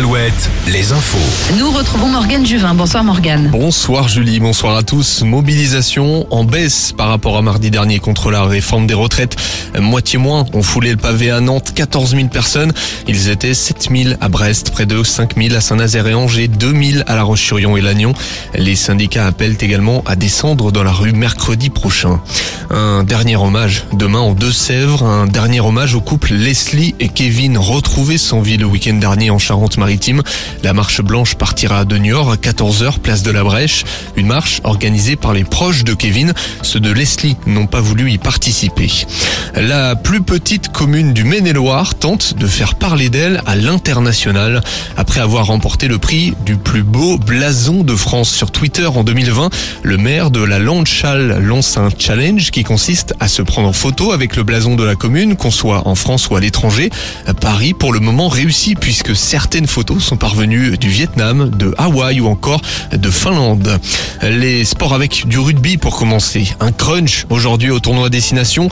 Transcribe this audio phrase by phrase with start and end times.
[0.00, 1.18] Alouette, les infos.
[1.58, 2.72] Nous retrouvons Morgane Juvin.
[2.72, 3.48] Bonsoir Morgane.
[3.48, 5.20] Bonsoir Julie, bonsoir à tous.
[5.20, 9.36] Mobilisation en baisse par rapport à mardi dernier contre la réforme des retraites.
[9.78, 12.72] Moitié moins ont foulé le pavé à Nantes, 14 000 personnes.
[13.08, 16.82] Ils étaient 7 000 à Brest, près de 5 000 à Saint-Nazaire et Angers, 2
[16.82, 18.14] 000 à La Roche-sur-Yon et Lannion.
[18.54, 22.22] Les syndicats appellent également à descendre dans la rue mercredi prochain.
[22.70, 28.16] Un dernier hommage demain en Deux-Sèvres, un dernier hommage au couple Leslie et Kevin retrouvés
[28.16, 29.89] sans vie le week-end dernier en Charente-Maritime.
[30.62, 33.84] La marche blanche partira de Niort à 14h, place de la Brèche.
[34.16, 36.32] Une marche organisée par les proches de Kevin.
[36.62, 38.88] Ceux de Leslie n'ont pas voulu y participer.
[39.56, 44.62] La plus petite commune du Maine-et-Loire tente de faire parler d'elle à l'international.
[44.96, 49.50] Après avoir remporté le prix du plus beau blason de France sur Twitter en 2020,
[49.82, 54.12] le maire de la Landchal lance un challenge qui consiste à se prendre en photo
[54.12, 56.90] avec le blason de la commune, qu'on soit en France ou à l'étranger.
[57.40, 62.28] Paris, pour le moment, réussi puisque certaines photos sont parvenues du Vietnam, de Hawaï ou
[62.28, 62.60] encore
[62.92, 63.78] de Finlande.
[64.22, 66.54] Les sports avec du rugby pour commencer.
[66.60, 68.68] Un crunch aujourd'hui au tournoi Destination.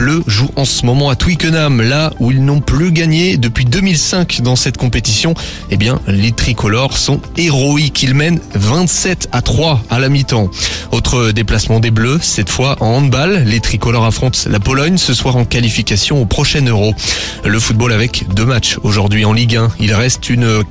[0.00, 4.40] Bleus jouent en ce moment à Twickenham, là où ils n'ont plus gagné depuis 2005
[4.40, 5.34] dans cette compétition.
[5.70, 8.02] Eh bien, les tricolores sont héroïques.
[8.02, 10.48] Ils mènent 27 à 3 à la mi-temps.
[10.90, 13.44] Autre déplacement des Bleus, cette fois en handball.
[13.44, 16.94] Les tricolores affrontent la Pologne ce soir en qualification au prochain Euro.
[17.44, 19.68] Le football avec deux matchs aujourd'hui en Ligue 1.
[19.80, 20.64] Il reste une,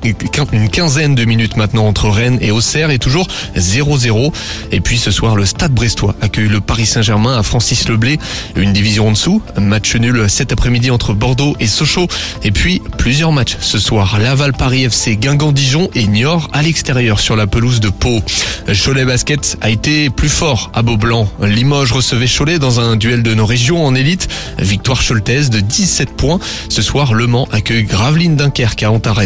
[0.72, 4.32] quinzaine de minutes maintenant entre Rennes et Auxerre et toujours 0-0.
[4.72, 8.18] Et puis ce soir, le Stade Brestois accueille le Paris Saint-Germain à Francis Leblé.
[8.56, 9.19] Une division en
[9.58, 12.08] Match nul cet après-midi entre Bordeaux et Sochaux.
[12.42, 14.18] Et puis plusieurs matchs ce soir.
[14.18, 18.22] Laval Paris FC, Guingamp Dijon et Niort à l'extérieur sur la pelouse de Pau.
[18.84, 21.28] Cholet Basket a été plus fort à Beaublanc.
[21.42, 24.28] Limoges recevait Cholet dans un duel de nos régions en élite.
[24.58, 26.38] Victoire choltaise de 17 points.
[26.68, 29.20] Ce soir, Le Mans accueille Gravelines Dunkerque à Antares.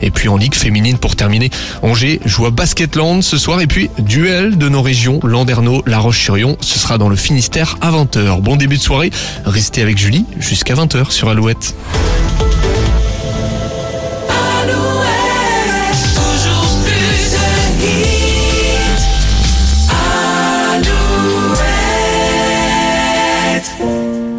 [0.00, 1.50] Et puis en Ligue féminine pour terminer,
[1.82, 3.60] Angers joue à Basketland ce soir.
[3.60, 6.56] Et puis duel de nos régions, Landerneau, La Roche-sur-Yon.
[6.60, 8.40] Ce sera dans le Finistère à 20h.
[8.40, 9.10] Bon début de soirée.
[9.44, 11.74] Restez avec Julie jusqu'à 20h sur Alouette.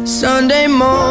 [0.04, 1.08] Sunday morning.